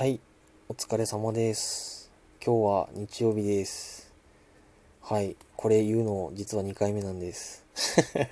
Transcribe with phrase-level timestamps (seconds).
[0.00, 0.18] はい、
[0.70, 2.10] お疲れ様です。
[2.42, 4.10] 今日は日曜日です。
[5.02, 7.66] はい、これ言うの実は2回目なんです。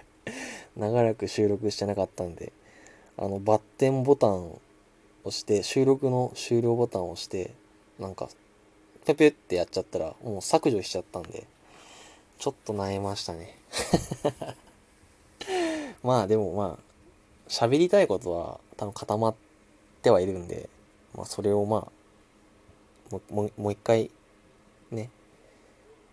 [0.78, 2.54] 長らく収録してなかったんで、
[3.18, 4.62] あの、バッテンボタンを
[5.24, 7.50] 押して、収録の終了ボタンを押して、
[7.98, 8.30] なんか、
[9.04, 11.46] ペペってやっちゃったら、もう削除しちゃったんで、
[12.38, 13.58] ちょっと萎えましたね。
[16.02, 19.34] まあでもまあ、喋りたいことは多分固まっ
[20.00, 20.70] てはいるんで、
[21.16, 21.88] まあそれをま
[23.10, 24.10] あ、もうもうもう一回、
[24.90, 25.10] ね、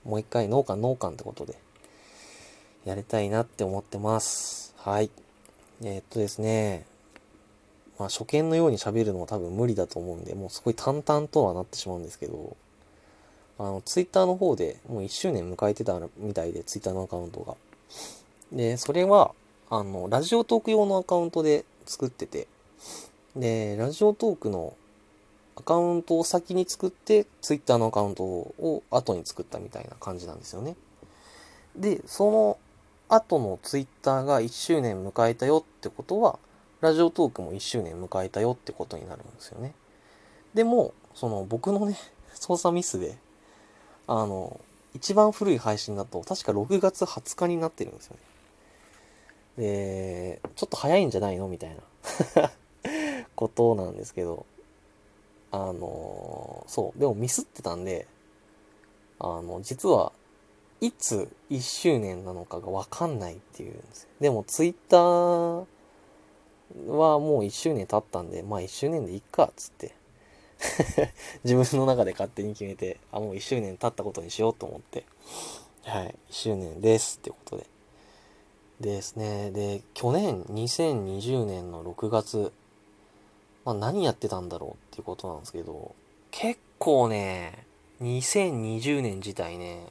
[0.03, 1.58] もう一回農家農家ってことで、
[2.86, 4.73] やりたいなって思ってます。
[4.77, 5.09] はい。
[5.84, 6.86] えーっとですね、
[7.98, 12.55] まあ初見のように喋るのは多分無理だと思うんで、もうすごい淡々とはなってしまうんですけど、
[13.58, 17.55] あの、ツイッターの方でもう1周年迎えてたみたいで、ツイッターのアカウントが。
[18.52, 19.31] で、それは、
[19.70, 22.48] あの、ラジオトーク用のアカウントで作ってて、
[23.36, 24.75] で、ラジオトークの
[25.58, 30.75] アカウントを先に作って、ツイッターのアカウントを後に作ったみたいな感じなんですよね。
[31.75, 32.58] で、その
[33.08, 36.39] 後のツイッターが1周年迎えたよってことは、
[36.81, 39.73] ラジオトークも1周年迎えたよってことになるんですよね。
[40.53, 41.97] でも、その僕のね、
[42.34, 43.17] 操作ミスで、
[44.08, 44.59] あの、
[44.94, 48.22] 一番古い配信だと、確か6月20日になってるんですよね。
[49.58, 51.75] で、ちょっと早いんじゃないのみたい
[52.36, 52.52] な
[53.36, 54.45] ことなんですけど、
[55.56, 58.08] あの、そう、でもミスってたんで、
[59.20, 60.12] あの、実は、
[60.81, 64.09] いつ1周年なのかがわかんないっていうんですよ。
[64.20, 65.66] でも、ツイッター
[66.88, 69.95] はもう1周年経ったんで、まあ1周年でいっかっ、つって。
[71.44, 75.06] 自分の中で勝手に決めて、あ、もう1周年経ったことにしようと思って、
[75.84, 77.66] はい、1周年ですってことで。
[78.81, 79.52] ですね。
[79.52, 82.52] で、去年、2020年の6月、
[83.66, 85.95] まあ何やってたんだろうっていうことなんですけど、
[86.31, 87.66] 結構ね、
[88.02, 89.88] 2020年自体ね、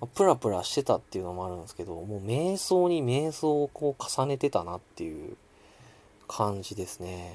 [0.00, 5.36] まプラプラしてたっていうのもあるんですけど、もう瞑想に瞑想をこう重ねてたなっていう
[6.28, 7.34] 感じですね。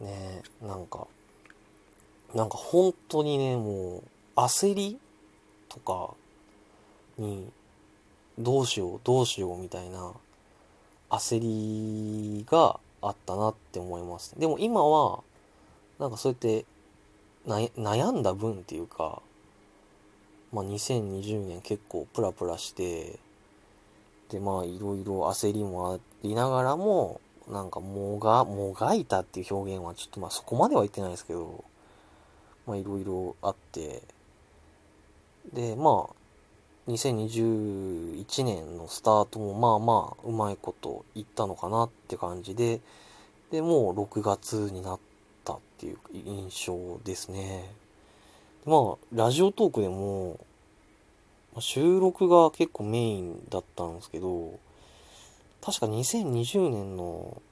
[0.00, 1.06] ねなんか、
[2.34, 4.02] なんか本当にね、もう
[4.36, 4.98] 焦り
[5.68, 6.14] とか
[7.16, 7.50] に
[8.38, 10.12] どうしようどうしようみたいな
[11.10, 14.38] 焦りがあったなって思います。
[14.38, 15.22] でも今は、
[15.98, 16.64] なんかそうやって
[17.46, 19.22] な悩んだ分っていうか、
[20.52, 23.18] まあ2020年結構プラプラして、
[24.30, 31.64] でまあいろいろ焦りもありながらも、なんかもが、もがいたっていう表現はちょっとまあそこまでは言ってないですけど、
[32.66, 34.02] まあいろいろあって、
[35.52, 36.17] でまあ
[36.88, 42.80] 2021年のスタートもまあまあうまいこといったのかなって感じで、
[43.50, 44.98] で、もう6月になっ
[45.44, 47.70] たっていう印象ですね。
[48.64, 50.40] まあ、ラジオトークでも、
[51.60, 54.58] 収録が結構メインだったんですけど、
[55.60, 57.42] 確か2020年の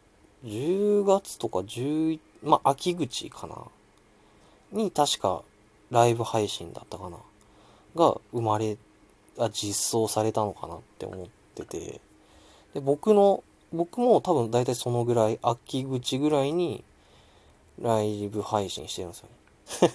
[0.44, 3.56] 10月とか11、まあ秋口かな
[4.72, 5.42] に確か
[5.90, 7.18] ライブ配信だったかな
[7.96, 8.76] が生まれ
[9.38, 12.00] あ実装されたのかなって思ってて。
[12.74, 13.42] で僕の
[13.72, 16.84] 僕も多分大体そのぐらい秋口ぐらいに
[17.80, 19.28] ライブ配信してるんですよ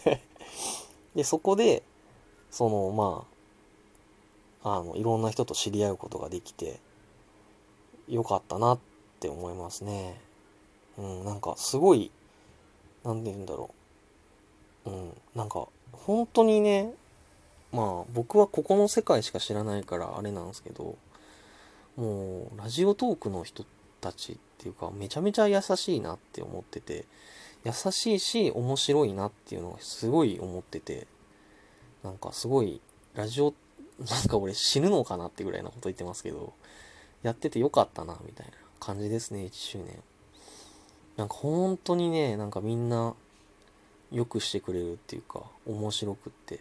[0.05, 0.21] ね。
[1.15, 1.83] でそこで
[2.49, 3.25] そのま
[4.63, 6.79] ああのいろんな人と知り合うことができて
[8.07, 8.79] よかったなっ
[9.19, 10.19] て思いますね。
[10.97, 12.11] うんなんかすごい
[13.03, 13.69] なんて言うんだろ
[14.85, 14.89] う。
[14.89, 16.93] うんなんか本当にね
[17.71, 20.97] まあ僕はここの世界しか知らないからあれなんですけど
[21.95, 23.65] もうラジオトークの人
[23.99, 27.05] たちっていうかめちゃめちゃ優しいなって思ってて
[27.63, 31.07] 優しいし面白いなっていうのがすごい思ってて
[32.03, 32.81] なんかすごい
[33.15, 33.53] ラジオ
[33.99, 36.53] なんか俺死ぬのかなってぐらいなこと言ってますけど
[37.21, 40.01] やっててよかったなみたいな感じですね1周年。
[41.17, 43.13] なんか本当にねなんかみんな
[44.11, 46.59] よくしてくれるっていうか面白くって。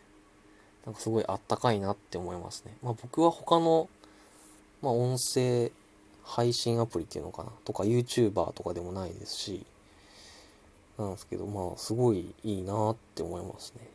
[0.87, 2.77] なんかすごいあったかいなって思いますね。
[2.83, 3.89] まあ僕は他の、
[4.83, 5.71] まあ音声
[6.25, 9.67] 配信アプリっていうのかなとか YouTuber とかでもないですし、
[10.99, 13.89] なんですけど、まあすごいいいなって思いますね。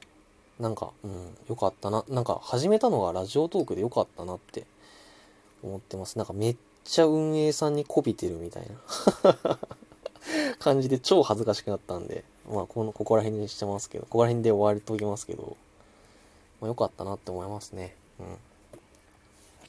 [0.60, 1.12] なんか、うん、
[1.50, 2.04] よかったな。
[2.08, 4.66] なんか始めたのがラジオトークでよかったなって
[5.64, 6.18] 思ってます。
[6.18, 8.68] なんかめっちゃ運営さんにこびてるみたい
[9.24, 9.58] な
[10.60, 15.58] 感じで超恥ずかしくなったんで、まあこの、ここら辺にしてますけど、ここら辺で終わりときますけど、
[16.66, 17.96] まあ、よかったなって思いますね。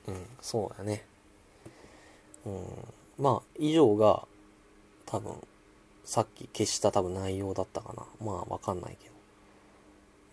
[0.09, 0.15] うん。
[0.15, 1.05] うん、そうだね。
[2.47, 2.65] うん。
[3.19, 4.27] まあ、以上が、
[5.05, 5.35] 多分、
[6.05, 8.05] さっき消した多分内容だったかな。
[8.25, 9.15] まあわかんないけど。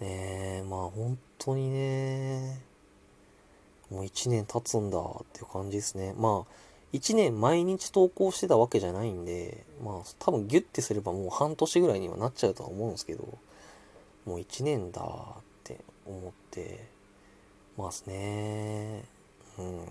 [0.06, 2.62] ねえ、まあ本当にね、
[3.90, 6.14] もう1年経つんだっていう感じですね。
[6.16, 6.54] まあ、
[6.94, 13.24] 1年毎日投稿してたわけじゃないんで、まあ多分ギュッてすればもう半年ぐらいにはなっちゃうとは思うんですけど、
[14.26, 15.53] もう1年だって
[16.06, 16.88] 思って
[17.78, 19.04] ますね。
[19.58, 19.86] うん。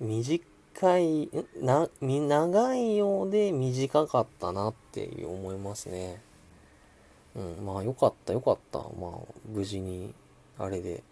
[0.00, 1.28] 短い、
[1.60, 6.22] な、長いようで短かったなって思いますね。
[7.34, 8.78] うん、まあよかったよかった。
[8.78, 10.14] まあ無事に、
[10.58, 11.02] あれで。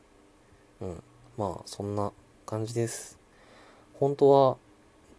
[0.81, 1.03] うん、
[1.37, 2.13] まあそんな
[2.45, 3.19] 感じです。
[3.95, 4.57] 本当は、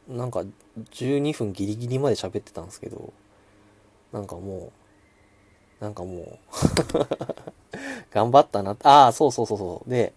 [0.07, 0.45] なんか
[0.91, 3.13] 12分ギリギリまで喋ってたんですけど、
[4.11, 4.71] なんかもう、
[5.79, 6.39] なんかもう
[8.11, 8.75] 頑張ったな。
[8.83, 9.89] ああ、そうそうそうそう。
[9.89, 10.13] で、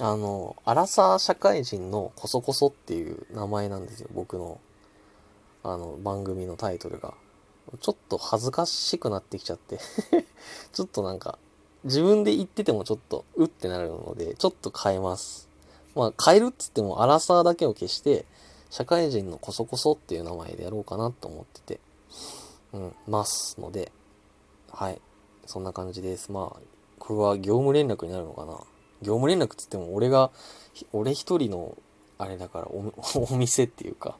[0.00, 4.58] あの、アラサー社会人のコソコソっていう名前なんですよ、僕の、
[5.62, 7.14] あの、番組のタイトルが。
[7.80, 9.80] ちょっと恥ずかしくなってきちゃって
[10.72, 11.38] ちょっとなんか、
[11.84, 15.48] 自分で言っててもちょっと、うってなるので、ちょっと変えます。
[15.94, 18.26] まあ、変えるっつっても、アラサーだけを消して、
[18.70, 21.80] 社会人のコソコソっていう名前でやろうかなと思ってて、
[22.72, 23.92] うん、ますので、
[24.74, 25.00] はい。
[25.46, 26.32] そんな感じです。
[26.32, 26.60] まあ、
[26.98, 28.58] これは業務連絡になるのかな？
[29.02, 30.30] 業務連絡つっても俺が、
[30.92, 31.76] 俺一人の、
[32.18, 32.92] あれだからお、
[33.32, 34.18] お店っていうか、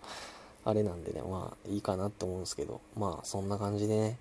[0.65, 4.19] あれなんでね、まあいいかなって思うんですけど、まあそんな感じでね。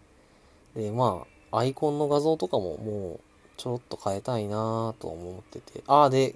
[0.76, 3.20] で、まあ、アイコンの画像とかももう
[3.58, 5.84] ちょろっと変えたいなと思ってて。
[5.86, 6.36] ああ、で、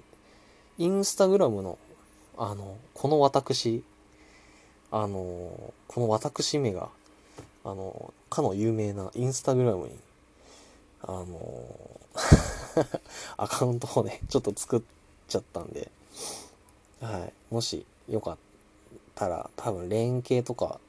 [0.78, 1.78] インスタグラムの、
[2.36, 3.82] あの、この私、
[4.90, 6.88] あの、この私めが、
[7.64, 9.98] あの、かの有名なインスタグラムに、
[11.02, 12.00] あの、
[13.36, 14.82] アカウントをね、ちょっと作っ
[15.28, 15.90] ちゃったんで、
[17.00, 17.54] はい。
[17.54, 18.36] もしよかっ
[19.14, 20.80] たら、多分連携とか、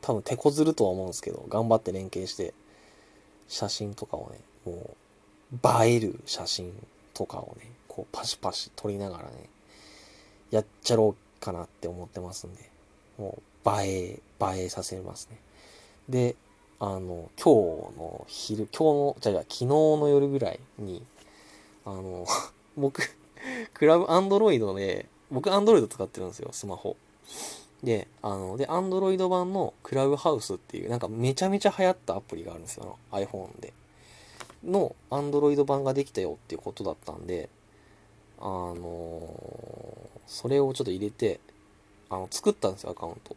[0.00, 2.54] 多分手こずるとは思うんですけど、頑張って連携して、
[3.48, 4.96] 写真とかをね、も
[5.52, 6.72] う、映える写真
[7.14, 9.48] とかをね、こうパシパシ撮りながらね、
[10.50, 12.70] やっちゃろうかなって思ってますんで、
[13.18, 15.38] もう映え、映えさせますね。
[16.08, 16.36] で、
[16.80, 21.02] あの、今日の昼、今日の、じゃじゃ昨日の夜ぐらいに、
[21.84, 22.26] あの、
[22.76, 23.02] 僕、
[23.74, 26.96] クラブアンドロイドで、僕アンドロイド使ってるんですよ、スマホ。
[27.82, 33.72] で、あの、で、アンドロイド版のクラブハウスっていう、なんかめちゃめちゃ流行ったアプリがあるんですよ、iPhone で。
[34.64, 37.48] の、アンドロイド版ができたよっていうことだったんで、
[38.40, 41.40] あのそれをちょっと入れて、
[42.08, 43.34] あの、作ったんですよ、アカウント。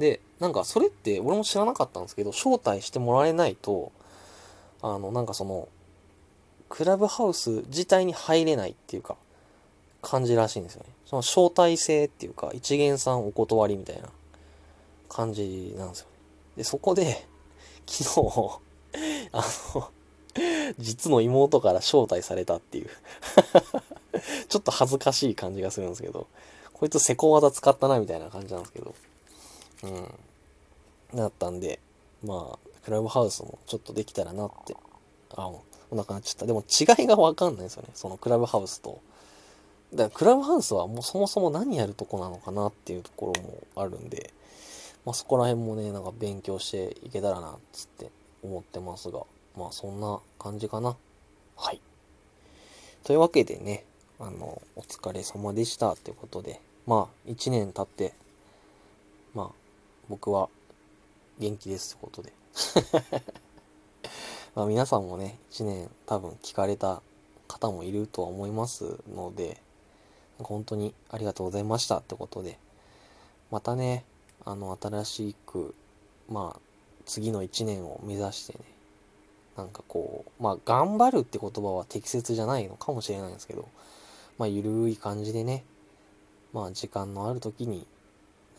[0.00, 3.92] で、なんかそれって俺も知らなかったんですけど、招待してもらえないと、
[4.82, 5.68] あの、なんかその、
[6.68, 9.16] クラブハウス自体に入れないっていうか、
[10.02, 10.88] 感じらしいんですよね。
[11.06, 14.08] その招待制っていうか、一元さんお断りみたいな
[15.08, 16.06] 感じなんですよ。
[16.56, 17.26] で、そこで、
[17.86, 18.60] 昨日、
[19.32, 19.44] あ
[19.74, 19.90] の、
[20.78, 22.90] 実の妹から招待されたっていう
[24.48, 26.26] ちょっと恥ずかしい感じがするんですけど、
[26.72, 28.94] こいつセコ技使ったなみたいな感じなんですけど、
[29.84, 31.18] うん。
[31.18, 31.80] なったんで、
[32.24, 34.76] まあ、クラブハウスもちょっとできたらなって。
[35.34, 36.46] あ、お腹なっちゃった。
[36.46, 37.88] でも違いがわかんないですよね。
[37.94, 39.00] そのクラブハウスと。
[39.92, 44.32] だからクラブハウスはもうそもそも何やるとこなのかなっていうところもあるんで、
[45.04, 48.10] まあそこら辺もね、なんか勉強していけたらな、つって
[48.42, 49.22] 思ってますが、
[49.56, 50.96] まあそんな感じかな。
[51.56, 51.80] はい。
[53.02, 53.84] というわけでね、
[54.20, 58.14] あの、お疲れ様でしたってことで、まあ1年経って
[59.34, 59.50] まあ、
[60.10, 60.48] 僕は
[61.38, 62.32] 元気ですってことで。
[64.56, 67.00] まあ皆さんもね、1年多分聞かれた
[67.46, 69.62] 方もいるとは思いますので、
[70.38, 72.58] 本当にありがとうございましたってことで、
[73.52, 74.04] またね、
[74.44, 75.76] あの、新しく、
[76.28, 76.60] まあ、
[77.06, 78.64] 次の1年を目指してね、
[79.56, 83.68] なんかこう、まあ、頑張るって言葉は適切じゃないのかもしれないんですけど、
[84.38, 85.64] まあ、ゆるい感じでね、
[86.52, 87.86] まあ、時間のある時に、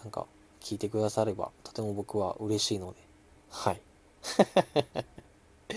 [0.02, 0.28] なんか、
[0.62, 3.00] 聞いてくだされば、とても僕は嬉しいので、
[3.50, 3.82] はい。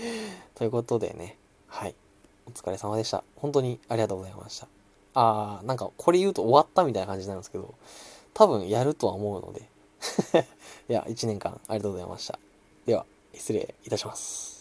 [0.55, 1.37] ということでね、
[1.67, 1.95] はい。
[2.47, 3.23] お疲れ様でした。
[3.35, 4.67] 本当にありがとうございました。
[5.15, 7.73] あー、なんかこれ言うと終わったみたいな感じなんですけど、
[8.33, 9.67] 多分やるとは思うので、
[10.87, 12.39] いや、1年間ありがとうございました。
[12.85, 14.54] では、失礼いたします。